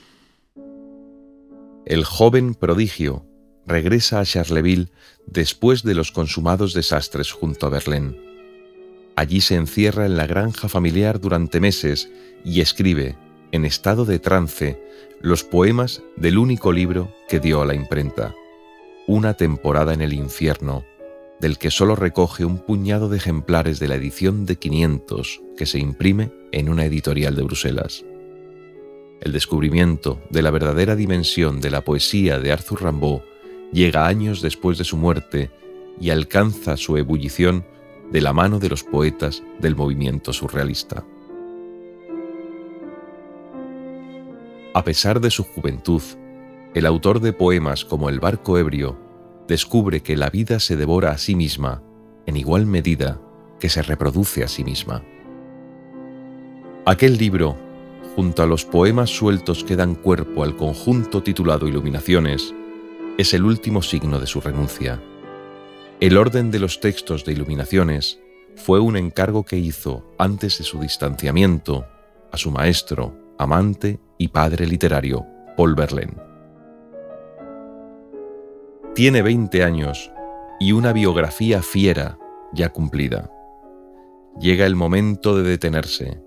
El 1.86 2.04
joven 2.04 2.54
prodigio 2.54 3.26
regresa 3.66 4.20
a 4.20 4.24
Charleville 4.24 4.90
después 5.26 5.82
de 5.82 5.94
los 5.94 6.12
consumados 6.12 6.72
desastres 6.72 7.30
junto 7.32 7.66
a 7.66 7.70
Berlín. 7.70 8.16
Allí 9.16 9.42
se 9.42 9.56
encierra 9.56 10.06
en 10.06 10.16
la 10.16 10.26
granja 10.26 10.70
familiar 10.70 11.20
durante 11.20 11.60
meses 11.60 12.10
y 12.42 12.62
escribe, 12.62 13.16
en 13.52 13.66
estado 13.66 14.06
de 14.06 14.18
trance, 14.18 14.82
los 15.20 15.44
poemas 15.44 16.02
del 16.16 16.38
único 16.38 16.72
libro 16.72 17.14
que 17.28 17.38
dio 17.38 17.60
a 17.60 17.66
la 17.66 17.74
imprenta, 17.74 18.34
Una 19.06 19.34
temporada 19.34 19.92
en 19.92 20.00
el 20.00 20.14
infierno, 20.14 20.86
del 21.38 21.58
que 21.58 21.70
solo 21.70 21.96
recoge 21.96 22.46
un 22.46 22.58
puñado 22.58 23.10
de 23.10 23.18
ejemplares 23.18 23.78
de 23.78 23.88
la 23.88 23.96
edición 23.96 24.46
de 24.46 24.56
500 24.56 25.42
que 25.58 25.66
se 25.66 25.78
imprime 25.78 26.32
en 26.52 26.70
una 26.70 26.86
editorial 26.86 27.36
de 27.36 27.42
Bruselas. 27.42 28.04
El 29.20 29.32
descubrimiento 29.32 30.20
de 30.30 30.42
la 30.42 30.50
verdadera 30.50 30.96
dimensión 30.96 31.60
de 31.60 31.70
la 31.70 31.82
poesía 31.82 32.38
de 32.38 32.52
Arthur 32.52 32.84
Rimbaud 32.84 33.20
llega 33.72 34.06
años 34.06 34.42
después 34.42 34.78
de 34.78 34.84
su 34.84 34.96
muerte 34.96 35.50
y 36.00 36.10
alcanza 36.10 36.76
su 36.76 36.96
ebullición 36.96 37.64
de 38.10 38.20
la 38.20 38.32
mano 38.32 38.58
de 38.58 38.68
los 38.68 38.84
poetas 38.84 39.42
del 39.58 39.76
movimiento 39.76 40.32
surrealista. 40.32 41.04
A 44.74 44.84
pesar 44.84 45.20
de 45.20 45.30
su 45.30 45.44
juventud, 45.44 46.02
el 46.74 46.86
autor 46.86 47.20
de 47.20 47.32
poemas 47.32 47.84
como 47.84 48.08
El 48.08 48.18
barco 48.18 48.58
ebrio 48.58 48.98
descubre 49.46 50.02
que 50.02 50.16
la 50.16 50.30
vida 50.30 50.58
se 50.58 50.76
devora 50.76 51.12
a 51.12 51.18
sí 51.18 51.36
misma 51.36 51.82
en 52.26 52.36
igual 52.36 52.66
medida 52.66 53.20
que 53.60 53.68
se 53.68 53.82
reproduce 53.82 54.42
a 54.42 54.48
sí 54.48 54.64
misma. 54.64 55.04
Aquel 56.86 57.16
libro, 57.16 57.56
junto 58.14 58.42
a 58.42 58.46
los 58.46 58.64
poemas 58.64 59.10
sueltos 59.10 59.64
que 59.64 59.76
dan 59.76 59.94
cuerpo 59.94 60.44
al 60.44 60.56
conjunto 60.56 61.22
titulado 61.22 61.66
Iluminaciones, 61.66 62.54
es 63.18 63.34
el 63.34 63.44
último 63.44 63.82
signo 63.82 64.20
de 64.20 64.26
su 64.26 64.40
renuncia. 64.40 65.02
El 66.00 66.16
orden 66.16 66.50
de 66.50 66.60
los 66.60 66.80
textos 66.80 67.24
de 67.24 67.32
Iluminaciones 67.32 68.20
fue 68.56 68.80
un 68.80 68.96
encargo 68.96 69.44
que 69.44 69.56
hizo 69.56 70.04
antes 70.18 70.58
de 70.58 70.64
su 70.64 70.80
distanciamiento 70.80 71.86
a 72.30 72.36
su 72.36 72.50
maestro, 72.50 73.16
amante 73.38 73.98
y 74.18 74.28
padre 74.28 74.66
literario, 74.66 75.26
Paul 75.56 75.74
Verlaine. 75.74 76.16
Tiene 78.94 79.22
20 79.22 79.64
años 79.64 80.10
y 80.60 80.72
una 80.72 80.92
biografía 80.92 81.62
fiera 81.62 82.18
ya 82.52 82.68
cumplida. 82.68 83.30
Llega 84.38 84.66
el 84.66 84.76
momento 84.76 85.36
de 85.36 85.42
detenerse, 85.42 86.20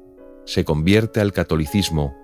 se 0.47 0.63
convierte 0.63 1.19
al 1.19 1.33
catolicismo, 1.33 2.15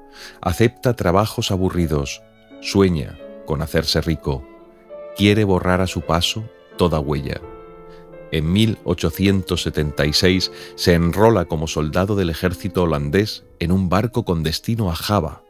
acepta 0.42 0.96
trabajos 0.96 1.52
aburridos, 1.52 2.24
sueña 2.62 3.20
con 3.46 3.62
hacerse 3.62 4.02
rico, 4.02 4.48
quiere 5.18 5.44
borrar 5.44 5.82
a 5.82 5.88
su 5.88 6.02
paso 6.02 6.50
toda 6.78 7.00
huella. 7.00 7.42
En 8.32 8.52
1876 8.52 10.52
se 10.76 10.94
enrola 10.94 11.46
como 11.46 11.68
soldado 11.68 12.16
del 12.16 12.32
ejército 12.32 12.84
holandés 12.84 13.44
en 13.60 13.72
un 13.72 13.90
barco 13.90 14.26
con 14.26 14.42
destino 14.42 14.90
a 14.90 14.96
Java. 14.96 15.44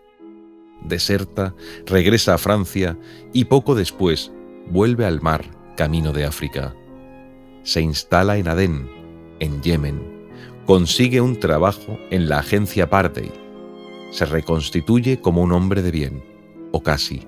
Deserta, 0.84 1.54
regresa 1.86 2.34
a 2.34 2.38
Francia 2.40 2.98
y 3.32 3.46
poco 3.46 3.76
después 3.76 4.34
vuelve 4.68 5.06
al 5.06 5.22
mar 5.22 5.46
camino 5.78 6.12
de 6.12 6.26
África. 6.26 6.76
Se 7.62 7.82
instala 7.82 8.38
en 8.38 8.50
Adén, 8.50 8.90
en 9.40 9.62
Yemen. 9.62 10.13
Consigue 10.66 11.20
un 11.20 11.42
trabajo 11.42 12.00
en 12.10 12.30
la 12.30 12.40
agencia 12.40 12.90
Pardey. 12.90 13.30
Se 14.12 14.26
reconstituye 14.26 15.20
como 15.20 15.42
un 15.42 15.52
hombre 15.52 15.82
de 15.82 15.92
bien, 15.92 16.24
o 16.72 16.82
casi. 16.82 17.28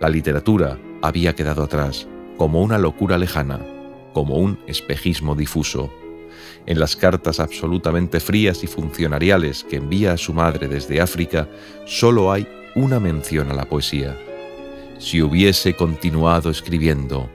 La 0.00 0.08
literatura 0.08 0.76
había 1.02 1.36
quedado 1.36 1.62
atrás 1.62 2.08
como 2.36 2.60
una 2.60 2.78
locura 2.78 3.16
lejana, 3.16 3.60
como 4.12 4.38
un 4.38 4.58
espejismo 4.66 5.36
difuso. 5.36 5.92
En 6.66 6.80
las 6.80 6.96
cartas 6.96 7.38
absolutamente 7.38 8.18
frías 8.18 8.64
y 8.64 8.66
funcionariales 8.66 9.62
que 9.62 9.76
envía 9.76 10.12
a 10.12 10.18
su 10.18 10.34
madre 10.34 10.66
desde 10.66 11.00
África, 11.00 11.48
solo 11.86 12.32
hay 12.32 12.48
una 12.74 12.98
mención 12.98 13.52
a 13.52 13.54
la 13.54 13.66
poesía. 13.66 14.18
Si 14.98 15.22
hubiese 15.22 15.74
continuado 15.74 16.50
escribiendo, 16.50 17.30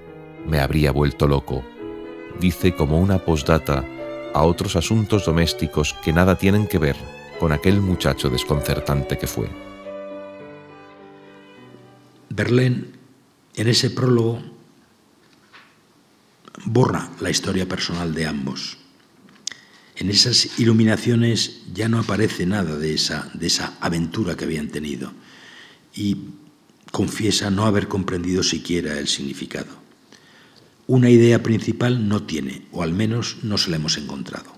me 0.46 0.60
habría 0.60 0.92
vuelto 0.92 1.28
loco, 1.28 1.64
dice 2.42 2.76
como 2.76 3.00
una 3.00 3.20
postdata 3.20 3.86
a 4.34 4.44
otros 4.44 4.76
asuntos 4.76 5.26
domésticos 5.26 5.94
que 6.04 6.14
nada 6.14 6.38
tienen 6.38 6.68
que 6.68 6.80
ver 6.80 6.96
con 7.40 7.52
aquel 7.52 7.82
muchacho 7.82 8.30
desconcertante 8.30 9.18
que 9.18 9.28
fue. 9.28 9.50
Berlín, 12.30 12.94
en 13.56 13.68
ese 13.68 13.90
prólogo, 13.90 14.42
borra 16.66 17.10
la 17.20 17.30
historia 17.30 17.68
personal 17.68 18.14
de 18.14 18.26
ambos. 18.26 18.78
En 19.96 20.10
esas 20.10 20.60
iluminaciones 20.60 21.64
ya 21.74 21.90
no 21.90 22.00
aparece 22.00 22.46
nada 22.46 22.78
de 22.78 22.94
esa, 22.94 23.32
de 23.34 23.48
esa 23.48 23.78
aventura 23.80 24.36
que 24.36 24.46
habían 24.46 24.68
tenido 24.68 25.12
y 25.96 26.18
confiesa 26.92 27.50
no 27.50 27.66
haber 27.66 27.88
comprendido 27.88 28.44
siquiera 28.44 29.00
el 29.00 29.08
significado. 29.08 29.77
Una 30.88 31.10
idea 31.10 31.44
principal 31.44 32.08
no 32.08 32.24
tiene, 32.24 32.68
o 32.72 32.82
al 32.82 32.94
menos 32.94 33.38
no 33.44 33.58
se 33.58 33.70
la 33.70 33.76
hemos 33.76 33.98
encontrado. 33.98 34.54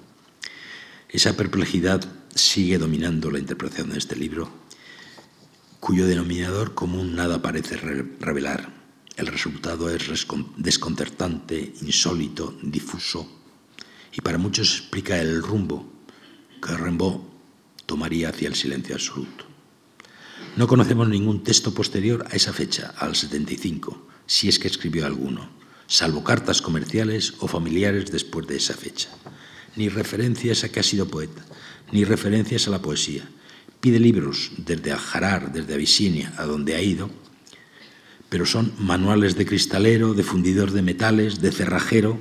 Esa 1.09 1.35
perplejidad 1.35 2.07
sigue 2.33 2.77
dominando 2.77 3.31
la 3.31 3.39
interpretación 3.39 3.89
de 3.89 3.97
este 3.97 4.15
libro, 4.15 4.49
cuyo 5.79 6.05
denominador 6.05 6.75
común 6.75 7.15
nada 7.15 7.41
parece 7.41 7.77
revelar 7.77 8.79
el 9.19 9.27
resultado 9.27 9.89
es 9.89 10.25
desconcertante, 10.55 11.73
insólito, 11.81 12.57
difuso 12.63 13.27
y 14.13 14.21
para 14.21 14.37
muchos 14.37 14.79
explica 14.79 15.19
el 15.19 15.43
rumbo 15.43 15.91
que 16.61 16.77
Rimbaud 16.77 17.19
tomaría 17.85 18.29
hacia 18.29 18.47
el 18.47 18.55
silencio 18.55 18.95
absoluto. 18.95 19.43
No 20.55 20.67
conocemos 20.67 21.09
ningún 21.09 21.43
texto 21.43 21.73
posterior 21.73 22.25
a 22.31 22.35
esa 22.37 22.53
fecha, 22.53 22.93
al 22.97 23.13
75, 23.13 24.07
si 24.25 24.47
es 24.47 24.57
que 24.57 24.69
escribió 24.69 25.05
alguno, 25.05 25.49
salvo 25.89 26.23
cartas 26.23 26.61
comerciales 26.61 27.33
o 27.39 27.49
familiares 27.49 28.11
después 28.11 28.47
de 28.47 28.55
esa 28.55 28.75
fecha. 28.75 29.09
Ni 29.75 29.89
referencias 29.89 30.63
a 30.63 30.69
que 30.69 30.79
ha 30.79 30.83
sido 30.83 31.09
poeta, 31.09 31.43
ni 31.91 32.05
referencias 32.05 32.67
a 32.67 32.71
la 32.71 32.81
poesía. 32.81 33.27
Pide 33.81 33.99
libros 33.99 34.51
desde 34.57 34.91
Aljarar, 34.91 35.51
desde 35.51 35.73
Abisinia, 35.73 36.33
a 36.37 36.45
donde 36.45 36.75
ha 36.75 36.81
ido, 36.81 37.09
pero 38.29 38.45
son 38.45 38.73
manuales 38.77 39.35
de 39.35 39.45
cristalero, 39.45 40.13
de 40.13 40.23
fundidor 40.23 40.71
de 40.71 40.83
metales, 40.83 41.41
de 41.41 41.51
cerrajero. 41.51 42.19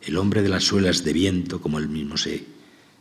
El 0.00 0.16
hombre 0.16 0.40
de 0.40 0.48
las 0.48 0.64
suelas 0.64 1.04
de 1.04 1.12
viento, 1.12 1.60
como 1.60 1.78
él 1.78 1.88
mismo 1.88 2.16
se 2.16 2.46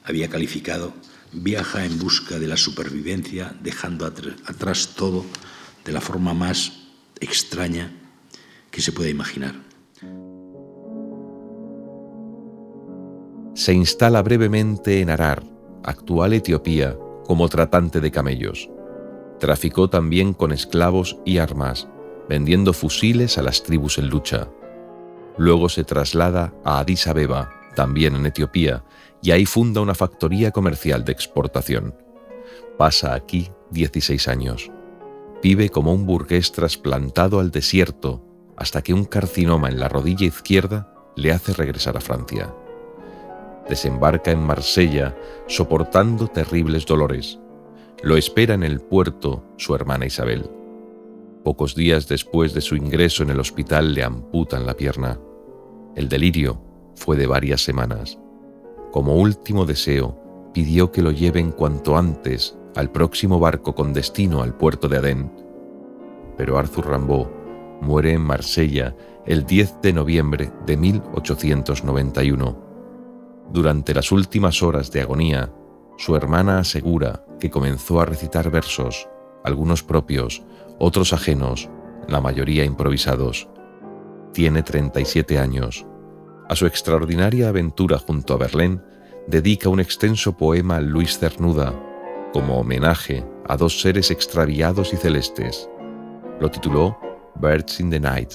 había 0.03 0.29
calificado, 0.29 0.93
viaja 1.31 1.85
en 1.85 1.99
busca 1.99 2.37
de 2.37 2.47
la 2.47 2.57
supervivencia, 2.57 3.55
dejando 3.63 4.05
atrás 4.05 4.95
todo 4.95 5.25
de 5.85 5.93
la 5.93 6.01
forma 6.01 6.33
más 6.33 6.73
extraña 7.21 8.06
que 8.71 8.81
se 8.81 8.91
pueda 8.91 9.09
imaginar. 9.09 9.55
Se 13.57 13.73
instala 13.73 14.21
brevemente 14.21 15.01
en 15.01 15.09
Arar, 15.09 15.43
actual 15.83 16.33
Etiopía, 16.33 16.95
como 17.25 17.49
tratante 17.49 17.99
de 17.99 18.11
camellos. 18.11 18.69
Traficó 19.39 19.89
también 19.89 20.33
con 20.33 20.51
esclavos 20.51 21.17
y 21.25 21.39
armas, 21.39 21.87
vendiendo 22.29 22.71
fusiles 22.71 23.39
a 23.39 23.41
las 23.41 23.63
tribus 23.63 23.97
en 23.97 24.09
lucha. 24.09 24.47
Luego 25.37 25.69
se 25.69 25.83
traslada 25.83 26.53
a 26.63 26.79
Addis 26.79 27.07
Abeba, 27.07 27.51
también 27.75 28.15
en 28.15 28.27
Etiopía, 28.27 28.83
y 29.23 29.31
ahí 29.31 29.45
funda 29.45 29.81
una 29.81 29.95
factoría 29.95 30.51
comercial 30.51 31.03
de 31.03 31.13
exportación. 31.13 31.95
Pasa 32.77 33.15
aquí 33.15 33.49
16 33.71 34.27
años. 34.27 34.71
Vive 35.41 35.69
como 35.69 35.93
un 35.93 36.05
burgués 36.05 36.51
trasplantado 36.51 37.39
al 37.39 37.49
desierto 37.49 38.26
hasta 38.57 38.81
que 38.81 38.93
un 38.93 39.05
carcinoma 39.05 39.69
en 39.69 39.79
la 39.79 39.87
rodilla 39.87 40.25
izquierda 40.25 40.93
le 41.15 41.31
hace 41.31 41.53
regresar 41.53 41.95
a 41.95 42.01
Francia. 42.01 42.53
Desembarca 43.69 44.31
en 44.31 44.39
Marsella 44.39 45.15
soportando 45.47 46.27
terribles 46.27 46.85
dolores 46.85 47.39
lo 48.03 48.15
espera 48.15 48.53
en 48.53 48.63
el 48.63 48.79
puerto 48.79 49.43
su 49.57 49.73
hermana 49.73 50.05
Isabel. 50.05 50.49
Pocos 51.43 51.73
días 51.73 52.07
después 52.07 52.53
de 52.53 52.61
su 52.61 52.75
ingreso 52.75 53.23
en 53.23 53.31
el 53.31 53.39
hospital 53.39 53.93
le 53.93 54.03
amputan 54.03 54.65
la 54.65 54.75
pierna. 54.75 55.19
El 55.95 56.07
delirio 56.07 56.61
fue 56.95 57.17
de 57.17 57.25
varias 57.25 57.63
semanas. 57.63 58.19
Como 58.91 59.15
último 59.15 59.65
deseo, 59.65 60.51
pidió 60.53 60.91
que 60.91 61.01
lo 61.01 61.11
lleven 61.11 61.51
cuanto 61.51 61.97
antes 61.97 62.55
al 62.75 62.91
próximo 62.91 63.39
barco 63.39 63.73
con 63.73 63.93
destino 63.93 64.43
al 64.43 64.55
puerto 64.55 64.87
de 64.87 64.97
Adén. 64.97 65.31
Pero 66.37 66.59
Arthur 66.59 66.91
Rimbaud 66.91 67.27
muere 67.81 68.13
en 68.13 68.21
Marsella 68.21 68.95
el 69.25 69.45
10 69.45 69.81
de 69.81 69.93
noviembre 69.93 70.51
de 70.65 70.77
1891. 70.77 72.67
Durante 73.51 73.93
las 73.93 74.11
últimas 74.11 74.63
horas 74.63 74.91
de 74.91 75.01
agonía, 75.01 75.51
su 75.97 76.15
hermana 76.15 76.59
asegura 76.59 77.25
que 77.39 77.49
comenzó 77.49 77.99
a 77.99 78.05
recitar 78.05 78.49
versos, 78.51 79.07
algunos 79.43 79.83
propios, 79.83 80.43
otros 80.79 81.13
ajenos, 81.13 81.69
la 82.07 82.21
mayoría 82.21 82.63
improvisados. 82.63 83.49
Tiene 84.33 84.63
37 84.63 85.39
años. 85.39 85.85
A 86.49 86.55
su 86.55 86.65
extraordinaria 86.65 87.49
aventura 87.49 87.97
junto 87.97 88.33
a 88.33 88.37
Berlín 88.37 88.81
dedica 89.27 89.69
un 89.69 89.79
extenso 89.79 90.37
poema 90.37 90.77
a 90.77 90.81
Luis 90.81 91.19
Cernuda, 91.19 91.73
como 92.31 92.59
homenaje 92.59 93.25
a 93.47 93.57
dos 93.57 93.81
seres 93.81 94.11
extraviados 94.11 94.93
y 94.93 94.97
celestes. 94.97 95.69
Lo 96.39 96.51
tituló 96.51 96.97
Birds 97.39 97.79
in 97.79 97.89
the 97.89 97.99
Night, 97.99 98.33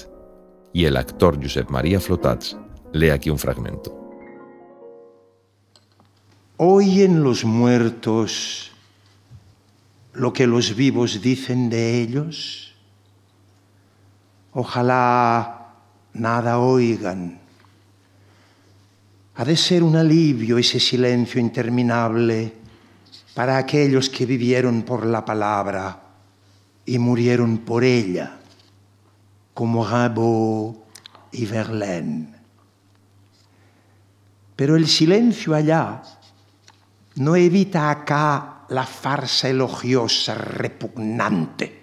y 0.73 0.85
el 0.85 0.97
actor 0.97 1.39
Josep 1.41 1.69
María 1.69 1.99
Flotats 1.99 2.57
lee 2.93 3.09
aquí 3.09 3.29
un 3.29 3.39
fragmento. 3.39 3.99
¿Oyen 6.57 7.23
los 7.23 7.43
muertos 7.43 8.71
lo 10.13 10.31
que 10.31 10.47
los 10.47 10.75
vivos 10.75 11.21
dicen 11.21 11.69
de 11.69 12.01
ellos? 12.01 12.75
Ojalá 14.53 15.73
nada 16.13 16.59
oigan. 16.59 17.39
Ha 19.35 19.45
de 19.45 19.57
ser 19.57 19.81
un 19.81 19.95
alivio 19.95 20.59
ese 20.59 20.79
silencio 20.79 21.41
interminable 21.41 22.53
para 23.33 23.57
aquellos 23.57 24.09
que 24.09 24.27
vivieron 24.27 24.83
por 24.83 25.07
la 25.07 25.25
palabra 25.25 25.99
y 26.85 26.99
murieron 26.99 27.57
por 27.59 27.83
ella, 27.83 28.39
como 29.53 29.85
Rimbaud 29.85 30.75
y 31.31 31.45
Verlaine. 31.45 32.33
Pero 34.55 34.75
el 34.75 34.87
silencio 34.87 35.55
allá 35.55 36.01
no 37.15 37.35
evita 37.35 37.89
acá 37.89 38.65
la 38.69 38.85
farsa 38.85 39.49
elogiosa 39.49 40.35
repugnante. 40.35 41.81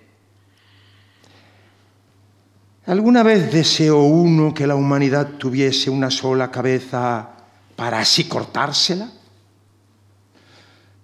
¿Alguna 2.86 3.22
vez 3.22 3.52
deseó 3.52 3.98
uno 4.02 4.52
que 4.52 4.66
la 4.66 4.74
humanidad 4.74 5.32
tuviese 5.38 5.90
una 5.90 6.10
sola 6.10 6.50
cabeza 6.50 7.30
para 7.76 8.00
así 8.00 8.24
cortársela? 8.24 9.10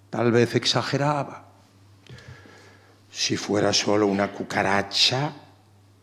Tal 0.09 0.31
vez 0.31 0.55
exageraba. 0.55 1.45
Si 3.09 3.37
fuera 3.37 3.71
solo 3.71 4.07
una 4.07 4.31
cucaracha 4.31 5.31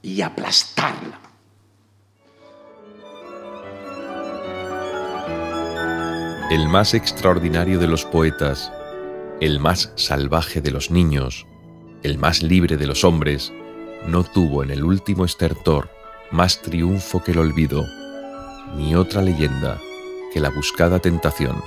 y 0.05 0.23
aplastarla. 0.23 1.25
el 6.51 6.69
más 6.69 6.95
extraordinario 6.95 7.81
de 7.81 7.89
los 7.89 8.05
poetas, 8.05 8.71
el 9.41 9.59
más 9.59 9.93
salvaje 9.97 10.61
de 10.61 10.71
los 10.71 10.91
niños, 10.91 11.47
el 12.05 12.17
más 12.17 12.45
libre 12.45 12.77
de 12.77 12.87
los 12.87 13.03
hombres, 13.03 13.53
no 14.07 14.23
tuvo 14.23 14.63
en 14.63 14.71
el 14.71 14.85
último 14.85 15.25
estertor 15.25 15.91
más 16.31 16.63
triunfo 16.63 17.25
que 17.25 17.33
el 17.33 17.39
olvido, 17.39 17.85
ni 18.77 18.95
otra 18.95 19.21
leyenda 19.21 19.81
que 20.33 20.39
la 20.39 20.51
buscada 20.51 21.01
tentación 21.01 21.61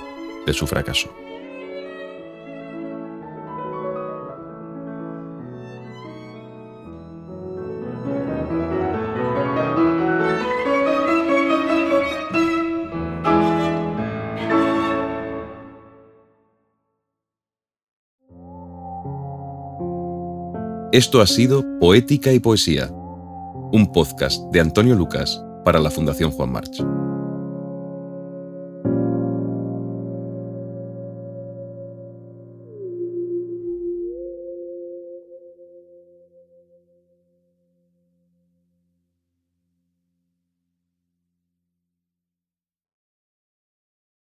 de 0.46 0.54
su 0.54 0.66
fracaso. 0.66 1.12
Esto 20.90 21.20
ha 21.20 21.26
sido 21.26 21.62
Poética 21.78 22.32
y 22.32 22.40
Poesía, 22.40 22.88
un 22.90 23.92
podcast 23.92 24.42
de 24.52 24.60
Antonio 24.60 24.94
Lucas 24.94 25.38
para 25.62 25.78
la 25.78 25.90
Fundación 25.90 26.30
Juan 26.30 26.50
March. 26.50 26.82